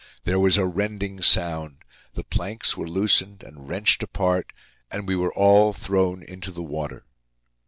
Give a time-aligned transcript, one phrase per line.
[0.23, 4.51] There was a rending sound, the planks were loosened and wrenched apart,
[4.89, 7.05] and we were all thrown into the water.